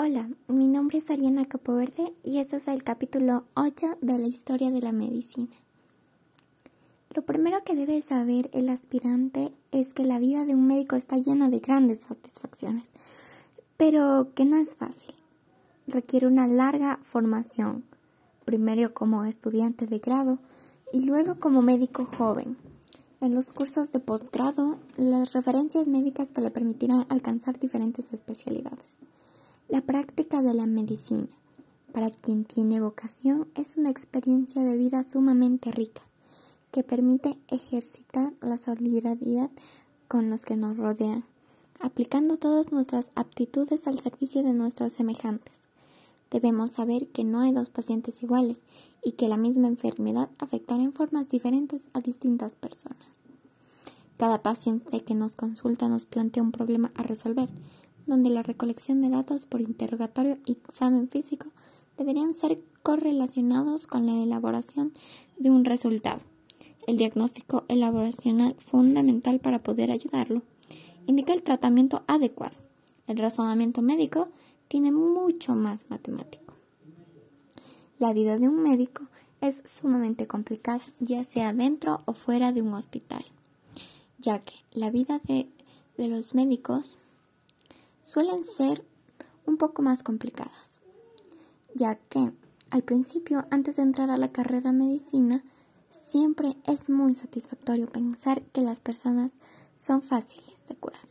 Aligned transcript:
Hola, 0.00 0.30
mi 0.46 0.68
nombre 0.68 0.98
es 0.98 1.10
Ariana 1.10 1.44
Capoverde 1.46 2.14
y 2.22 2.38
este 2.38 2.58
es 2.58 2.68
el 2.68 2.84
capítulo 2.84 3.46
8 3.54 3.98
de 4.00 4.16
la 4.16 4.28
historia 4.28 4.70
de 4.70 4.80
la 4.80 4.92
medicina. 4.92 5.56
Lo 7.16 7.22
primero 7.22 7.64
que 7.64 7.74
debe 7.74 8.00
saber 8.00 8.48
el 8.52 8.68
aspirante 8.68 9.52
es 9.72 9.94
que 9.94 10.04
la 10.04 10.20
vida 10.20 10.44
de 10.44 10.54
un 10.54 10.68
médico 10.68 10.94
está 10.94 11.16
llena 11.16 11.50
de 11.50 11.58
grandes 11.58 11.98
satisfacciones, 11.98 12.92
pero 13.76 14.28
que 14.36 14.44
no 14.44 14.58
es 14.58 14.76
fácil. 14.76 15.16
Requiere 15.88 16.28
una 16.28 16.46
larga 16.46 17.00
formación, 17.02 17.82
primero 18.44 18.94
como 18.94 19.24
estudiante 19.24 19.86
de 19.86 19.98
grado 19.98 20.38
y 20.92 21.06
luego 21.06 21.40
como 21.40 21.60
médico 21.60 22.04
joven. 22.04 22.56
En 23.20 23.34
los 23.34 23.50
cursos 23.50 23.90
de 23.90 23.98
posgrado, 23.98 24.78
las 24.96 25.32
referencias 25.32 25.88
médicas 25.88 26.30
que 26.30 26.40
le 26.40 26.52
permitirán 26.52 27.04
alcanzar 27.08 27.58
diferentes 27.58 28.12
especialidades. 28.12 29.00
La 29.68 29.82
práctica 29.82 30.40
de 30.40 30.54
la 30.54 30.64
medicina, 30.64 31.28
para 31.92 32.10
quien 32.10 32.46
tiene 32.46 32.80
vocación, 32.80 33.48
es 33.54 33.76
una 33.76 33.90
experiencia 33.90 34.64
de 34.64 34.78
vida 34.78 35.02
sumamente 35.02 35.70
rica, 35.70 36.00
que 36.72 36.82
permite 36.82 37.36
ejercitar 37.48 38.32
la 38.40 38.56
solidaridad 38.56 39.50
con 40.08 40.30
los 40.30 40.46
que 40.46 40.56
nos 40.56 40.78
rodean, 40.78 41.22
aplicando 41.80 42.38
todas 42.38 42.72
nuestras 42.72 43.12
aptitudes 43.14 43.86
al 43.86 43.98
servicio 43.98 44.42
de 44.42 44.54
nuestros 44.54 44.94
semejantes. 44.94 45.64
Debemos 46.30 46.72
saber 46.72 47.08
que 47.08 47.24
no 47.24 47.40
hay 47.40 47.52
dos 47.52 47.68
pacientes 47.68 48.22
iguales 48.22 48.64
y 49.04 49.12
que 49.12 49.28
la 49.28 49.36
misma 49.36 49.68
enfermedad 49.68 50.30
afectará 50.38 50.82
en 50.82 50.94
formas 50.94 51.28
diferentes 51.28 51.88
a 51.92 52.00
distintas 52.00 52.54
personas. 52.54 52.96
Cada 54.16 54.42
paciente 54.42 55.04
que 55.04 55.14
nos 55.14 55.36
consulta 55.36 55.90
nos 55.90 56.06
plantea 56.06 56.42
un 56.42 56.52
problema 56.52 56.90
a 56.94 57.02
resolver, 57.02 57.50
donde 58.08 58.30
la 58.30 58.42
recolección 58.42 59.02
de 59.02 59.10
datos 59.10 59.44
por 59.44 59.60
interrogatorio 59.60 60.38
y 60.46 60.52
examen 60.52 61.08
físico 61.08 61.48
deberían 61.98 62.34
ser 62.34 62.58
correlacionados 62.82 63.86
con 63.86 64.06
la 64.06 64.14
elaboración 64.14 64.92
de 65.36 65.50
un 65.50 65.64
resultado. 65.64 66.22
El 66.86 66.96
diagnóstico 66.96 67.64
elaboracional 67.68 68.54
fundamental 68.54 69.40
para 69.40 69.62
poder 69.62 69.90
ayudarlo 69.90 70.42
indica 71.06 71.34
el 71.34 71.42
tratamiento 71.42 72.02
adecuado. 72.06 72.56
El 73.06 73.18
razonamiento 73.18 73.82
médico 73.82 74.28
tiene 74.68 74.90
mucho 74.90 75.54
más 75.54 75.84
matemático. 75.90 76.54
La 77.98 78.14
vida 78.14 78.38
de 78.38 78.48
un 78.48 78.62
médico 78.62 79.04
es 79.42 79.62
sumamente 79.66 80.26
complicada, 80.26 80.80
ya 80.98 81.24
sea 81.24 81.52
dentro 81.52 82.02
o 82.06 82.14
fuera 82.14 82.52
de 82.52 82.62
un 82.62 82.72
hospital, 82.72 83.24
ya 84.18 84.38
que 84.38 84.54
la 84.72 84.90
vida 84.90 85.20
de, 85.24 85.48
de 85.98 86.08
los 86.08 86.34
médicos 86.34 86.96
suelen 88.08 88.42
ser 88.42 88.82
un 89.44 89.58
poco 89.58 89.82
más 89.82 90.02
complicadas, 90.02 90.80
ya 91.74 91.96
que 91.96 92.32
al 92.70 92.82
principio, 92.82 93.44
antes 93.50 93.76
de 93.76 93.82
entrar 93.82 94.10
a 94.10 94.16
la 94.16 94.32
carrera 94.32 94.72
medicina, 94.72 95.44
siempre 95.90 96.56
es 96.64 96.88
muy 96.88 97.14
satisfactorio 97.14 97.86
pensar 97.86 98.40
que 98.46 98.62
las 98.62 98.80
personas 98.80 99.34
son 99.76 100.00
fáciles 100.00 100.66
de 100.68 100.74
curar. 100.76 101.02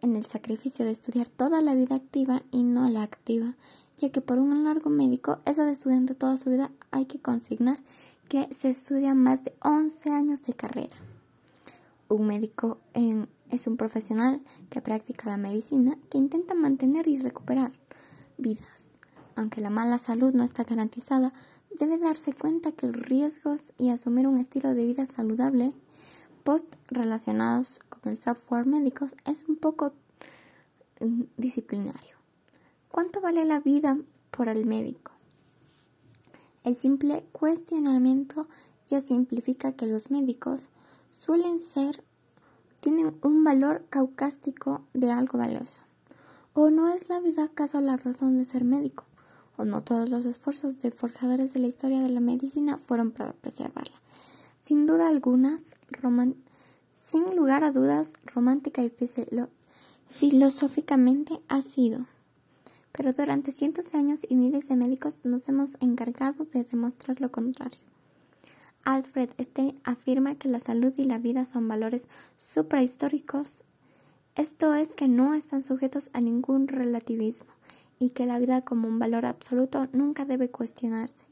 En 0.00 0.16
el 0.16 0.26
sacrificio 0.26 0.84
de 0.84 0.90
estudiar 0.90 1.28
toda 1.28 1.62
la 1.62 1.76
vida 1.76 1.94
activa 1.94 2.42
y 2.50 2.64
no 2.64 2.88
la 2.88 3.02
activa, 3.02 3.54
ya 3.96 4.10
que 4.10 4.20
por 4.20 4.40
un 4.40 4.64
largo 4.64 4.90
médico, 4.90 5.38
eso 5.44 5.64
de 5.64 5.72
estudiante 5.72 6.16
toda 6.16 6.36
su 6.36 6.50
vida, 6.50 6.72
hay 6.90 7.04
que 7.06 7.20
consignar 7.20 7.78
que 8.28 8.52
se 8.52 8.70
estudia 8.70 9.14
más 9.14 9.44
de 9.44 9.54
11 9.62 10.10
años 10.10 10.42
de 10.42 10.54
carrera. 10.54 10.96
Un 12.08 12.26
médico 12.26 12.78
en 12.94 13.28
es 13.50 13.66
un 13.66 13.76
profesional 13.76 14.42
que 14.70 14.80
practica 14.80 15.30
la 15.30 15.36
medicina 15.36 15.96
que 16.10 16.18
intenta 16.18 16.54
mantener 16.54 17.08
y 17.08 17.18
recuperar 17.18 17.72
vidas. 18.38 18.94
Aunque 19.34 19.60
la 19.60 19.70
mala 19.70 19.98
salud 19.98 20.34
no 20.34 20.44
está 20.44 20.64
garantizada, 20.64 21.32
debe 21.78 21.98
darse 21.98 22.32
cuenta 22.32 22.72
que 22.72 22.86
los 22.86 22.96
riesgos 22.96 23.72
y 23.78 23.90
asumir 23.90 24.26
un 24.26 24.38
estilo 24.38 24.74
de 24.74 24.86
vida 24.86 25.06
saludable 25.06 25.74
post 26.42 26.76
relacionados 26.88 27.80
con 27.88 28.12
el 28.12 28.16
software 28.16 28.66
médico 28.66 29.06
es 29.24 29.44
un 29.48 29.56
poco 29.56 29.92
mm, 31.00 31.22
disciplinario. 31.36 32.16
¿Cuánto 32.88 33.20
vale 33.20 33.44
la 33.44 33.60
vida 33.60 33.98
por 34.30 34.48
el 34.48 34.64
médico? 34.64 35.12
El 36.64 36.76
simple 36.76 37.24
cuestionamiento 37.32 38.48
ya 38.86 39.00
simplifica 39.00 39.72
que 39.72 39.86
los 39.86 40.10
médicos 40.10 40.68
suelen 41.10 41.60
ser 41.60 42.02
tienen 42.86 43.16
un 43.22 43.42
valor 43.42 43.84
caucástico 43.90 44.80
de 44.94 45.10
algo 45.10 45.38
valioso. 45.38 45.82
¿O 46.54 46.70
no 46.70 46.88
es 46.88 47.08
la 47.08 47.18
vida 47.18 47.42
acaso 47.42 47.80
la 47.80 47.96
razón 47.96 48.38
de 48.38 48.44
ser 48.44 48.62
médico? 48.62 49.02
¿O 49.56 49.64
no 49.64 49.82
todos 49.82 50.08
los 50.08 50.24
esfuerzos 50.24 50.80
de 50.82 50.92
forjadores 50.92 51.52
de 51.52 51.58
la 51.58 51.66
historia 51.66 52.00
de 52.00 52.10
la 52.10 52.20
medicina 52.20 52.78
fueron 52.78 53.10
para 53.10 53.32
preservarla? 53.32 53.96
Sin 54.60 54.86
duda 54.86 55.08
algunas, 55.08 55.74
sin 56.92 57.34
lugar 57.34 57.64
a 57.64 57.72
dudas, 57.72 58.12
romántica 58.32 58.84
y 58.84 58.92
filosóficamente 60.08 61.40
ha 61.48 61.62
sido. 61.62 62.06
Pero 62.92 63.12
durante 63.12 63.50
cientos 63.50 63.90
de 63.90 63.98
años 63.98 64.20
y 64.28 64.36
miles 64.36 64.68
de 64.68 64.76
médicos 64.76 65.22
nos 65.24 65.48
hemos 65.48 65.76
encargado 65.80 66.44
de 66.44 66.62
demostrar 66.62 67.20
lo 67.20 67.32
contrario. 67.32 67.95
Alfred 68.86 69.30
Stein 69.40 69.80
afirma 69.82 70.36
que 70.36 70.48
la 70.48 70.60
salud 70.60 70.94
y 70.96 71.04
la 71.04 71.18
vida 71.18 71.44
son 71.44 71.66
valores 71.66 72.06
suprahistóricos, 72.38 73.64
esto 74.36 74.74
es 74.74 74.94
que 74.94 75.08
no 75.08 75.34
están 75.34 75.64
sujetos 75.64 76.08
a 76.12 76.20
ningún 76.20 76.68
relativismo 76.68 77.50
y 77.98 78.10
que 78.10 78.26
la 78.26 78.38
vida 78.38 78.62
como 78.62 78.86
un 78.86 79.00
valor 79.00 79.26
absoluto 79.26 79.88
nunca 79.92 80.24
debe 80.24 80.50
cuestionarse, 80.50 81.24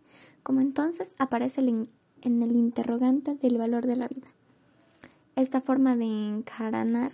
como 0.42 0.62
entonces 0.62 1.12
aparece 1.18 1.60
en 1.60 1.88
el 2.22 2.56
interrogante 2.56 3.36
del 3.36 3.56
valor 3.56 3.86
de 3.86 3.96
la 3.96 4.08
vida. 4.08 4.26
Esta 5.36 5.60
forma 5.60 5.96
de 5.96 6.06
encarnar 6.06 7.12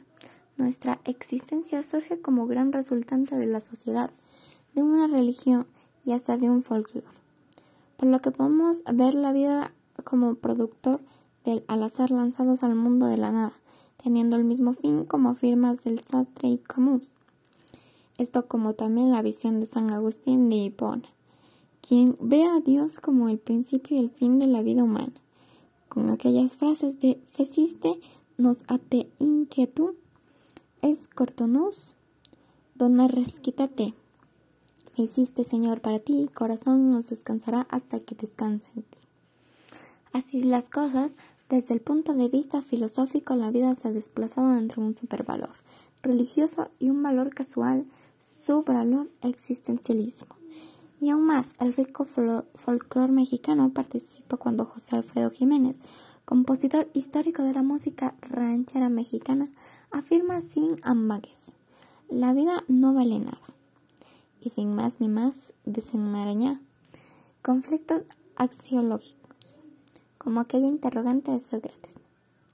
nuestra 0.56 1.00
existencia 1.04 1.82
surge 1.82 2.18
como 2.18 2.46
gran 2.46 2.72
resultante 2.72 3.36
de 3.36 3.46
la 3.46 3.60
sociedad, 3.60 4.10
de 4.74 4.82
una 4.82 5.06
religión 5.06 5.66
y 6.02 6.12
hasta 6.12 6.38
de 6.38 6.48
un 6.48 6.62
folclore. 6.62 7.06
Por 7.98 8.08
lo 8.08 8.22
que 8.22 8.30
podemos 8.30 8.82
ver 8.90 9.12
la 9.12 9.32
vida 9.32 9.74
como 10.02 10.34
productor 10.34 11.00
del 11.44 11.64
al 11.68 11.82
azar 11.82 12.10
lanzados 12.10 12.62
al 12.62 12.74
mundo 12.74 13.06
de 13.06 13.16
la 13.16 13.32
nada, 13.32 13.52
teniendo 14.02 14.36
el 14.36 14.44
mismo 14.44 14.72
fin 14.72 15.04
como 15.04 15.34
firmas 15.34 15.84
del 15.84 16.00
Sartre 16.00 16.48
y 16.48 16.58
Camus. 16.58 17.12
Esto 18.18 18.46
como 18.46 18.74
también 18.74 19.10
la 19.10 19.22
visión 19.22 19.60
de 19.60 19.66
San 19.66 19.90
Agustín 19.90 20.48
de 20.48 20.56
Hipona, 20.56 21.08
quien 21.80 22.16
ve 22.20 22.44
a 22.44 22.60
Dios 22.60 23.00
como 23.00 23.28
el 23.28 23.38
principio 23.38 23.96
y 23.96 24.00
el 24.00 24.10
fin 24.10 24.38
de 24.38 24.46
la 24.46 24.62
vida 24.62 24.84
humana, 24.84 25.14
con 25.88 26.10
aquellas 26.10 26.56
frases 26.56 27.00
de 27.00 27.20
feciste 27.32 27.98
nos 28.36 28.64
ate 28.68 29.10
inquietud, 29.18 29.94
es 30.82 31.08
cortonus, 31.08 31.94
dona 32.74 33.08
resquítate. 33.08 33.94
Me 34.96 35.04
hiciste, 35.04 35.44
Señor, 35.44 35.80
para 35.80 35.98
ti, 35.98 36.28
corazón 36.32 36.90
nos 36.90 37.08
descansará 37.08 37.66
hasta 37.70 38.00
que 38.00 38.14
descanse 38.14 38.70
en 38.76 38.82
ti. 38.82 38.99
Así 40.12 40.42
las 40.42 40.68
cosas, 40.68 41.16
desde 41.48 41.72
el 41.74 41.80
punto 41.80 42.14
de 42.14 42.28
vista 42.28 42.62
filosófico, 42.62 43.36
la 43.36 43.52
vida 43.52 43.74
se 43.76 43.88
ha 43.88 43.92
desplazado 43.92 44.56
entre 44.56 44.80
un 44.80 44.96
supervalor 44.96 45.50
religioso 46.02 46.70
y 46.80 46.90
un 46.90 47.02
valor 47.02 47.32
casual, 47.32 47.86
subvalor 48.18 49.08
existencialismo. 49.22 50.34
Y 51.00 51.10
aún 51.10 51.26
más, 51.26 51.54
el 51.60 51.72
rico 51.74 52.04
folclore 52.04 53.12
mexicano 53.12 53.72
participa 53.72 54.36
cuando 54.36 54.64
José 54.64 54.96
Alfredo 54.96 55.30
Jiménez, 55.30 55.78
compositor 56.24 56.90
histórico 56.92 57.44
de 57.44 57.54
la 57.54 57.62
música 57.62 58.14
ranchera 58.20 58.88
mexicana, 58.88 59.48
afirma 59.92 60.40
sin 60.40 60.76
ambagues, 60.82 61.52
la 62.08 62.32
vida 62.32 62.64
no 62.66 62.94
vale 62.94 63.20
nada. 63.20 63.38
Y 64.40 64.50
sin 64.50 64.74
más 64.74 65.00
ni 65.00 65.08
más 65.08 65.54
desenmaraña 65.64 66.60
conflictos 67.42 68.04
axiológicos 68.36 69.19
como 70.20 70.40
aquella 70.40 70.66
interrogante 70.66 71.32
de 71.32 71.40
Sócrates. 71.40 71.98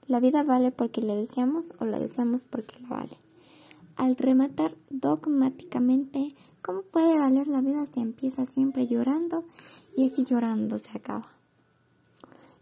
¿La 0.07 0.21
vida 0.21 0.43
vale 0.43 0.71
porque 0.71 1.01
le 1.01 1.17
deseamos 1.17 1.73
o 1.79 1.85
la 1.85 1.99
deseamos 1.99 2.45
porque 2.45 2.79
la 2.79 2.87
vale? 2.87 3.17
Al 3.97 4.15
rematar 4.15 4.73
dogmáticamente, 4.89 6.33
¿cómo 6.61 6.83
puede 6.83 7.19
valer 7.19 7.49
la 7.49 7.59
vida 7.59 7.85
si 7.85 7.99
empieza 7.99 8.45
siempre 8.45 8.87
llorando 8.87 9.43
y 9.97 10.05
así 10.05 10.23
llorando 10.23 10.77
se 10.77 10.97
acaba? 10.97 11.27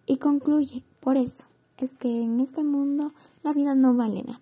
Y 0.07 0.17
concluye, 0.17 0.81
por 1.01 1.17
eso, 1.17 1.43
es 1.77 1.93
que 1.93 2.23
en 2.23 2.39
este 2.39 2.63
mundo 2.63 3.13
la 3.43 3.53
vida 3.53 3.75
no 3.75 3.93
vale 3.93 4.23
nada. 4.23 4.41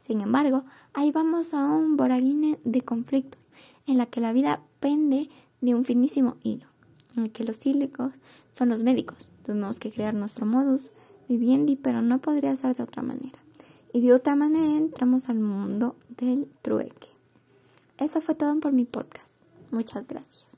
Sin 0.00 0.22
embargo, 0.22 0.64
ahí 0.92 1.12
vamos 1.12 1.54
a 1.54 1.64
un 1.66 1.96
boraguine 1.96 2.58
de 2.64 2.82
conflictos, 2.82 3.48
en 3.86 3.96
la 3.96 4.06
que 4.06 4.20
la 4.20 4.32
vida 4.32 4.60
pende 4.80 5.30
de 5.60 5.76
un 5.76 5.84
finísimo 5.84 6.36
hilo, 6.42 6.66
en 7.16 7.26
el 7.26 7.30
que 7.30 7.44
los 7.44 7.60
cílicos 7.60 8.12
son 8.50 8.70
los 8.70 8.82
médicos, 8.82 9.30
Tuvimos 9.50 9.80
que 9.80 9.90
crear 9.90 10.14
nuestro 10.14 10.46
modus 10.46 10.92
vivendi, 11.28 11.74
pero 11.74 12.02
no 12.02 12.20
podría 12.20 12.54
ser 12.54 12.76
de 12.76 12.84
otra 12.84 13.02
manera. 13.02 13.36
Y 13.92 14.00
de 14.00 14.12
otra 14.12 14.36
manera 14.36 14.76
entramos 14.76 15.28
al 15.28 15.40
mundo 15.40 15.96
del 16.08 16.46
trueque. 16.62 17.08
Eso 17.98 18.20
fue 18.20 18.36
todo 18.36 18.54
por 18.60 18.72
mi 18.72 18.84
podcast. 18.84 19.42
Muchas 19.72 20.06
gracias. 20.06 20.49